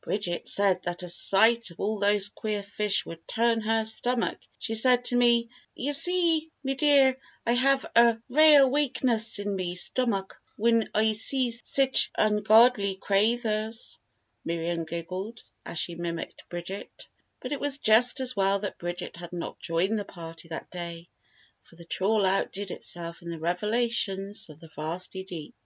"Bridget 0.00 0.46
said 0.46 0.84
that 0.84 1.02
a 1.02 1.08
sight 1.08 1.72
of 1.72 1.80
all 1.80 1.98
those 1.98 2.28
queer 2.28 2.62
fish 2.62 3.04
would 3.04 3.26
turn 3.26 3.62
her 3.62 3.84
stomach 3.84 4.38
she 4.60 4.76
said 4.76 5.04
to 5.06 5.16
me, 5.16 5.48
'Ye 5.74 5.90
see, 5.90 6.52
me 6.62 6.74
dear, 6.76 7.16
I 7.44 7.54
hev 7.54 7.86
a 7.96 8.18
rale 8.28 8.70
wakeness 8.70 9.40
in 9.40 9.56
me 9.56 9.74
stomack 9.74 10.36
whin 10.56 10.88
I 10.94 11.10
see 11.10 11.50
sich 11.50 12.12
ungodly 12.16 12.96
craythers.'" 12.96 13.98
Miriam 14.44 14.84
giggled 14.84 15.42
as 15.66 15.80
she 15.80 15.96
mimicked 15.96 16.48
Bridget. 16.48 17.08
But 17.40 17.50
it 17.50 17.58
was 17.58 17.78
just 17.78 18.20
as 18.20 18.36
well 18.36 18.60
that 18.60 18.78
Bridget 18.78 19.16
had 19.16 19.32
not 19.32 19.58
joined 19.58 19.98
the 19.98 20.04
party 20.04 20.46
that 20.50 20.70
day 20.70 21.08
for 21.64 21.74
the 21.74 21.84
trawl 21.84 22.24
outdid 22.24 22.70
itself 22.70 23.20
in 23.20 23.30
the 23.30 23.40
revelations 23.40 24.48
of 24.48 24.60
the 24.60 24.68
vasty 24.76 25.24
deep. 25.24 25.56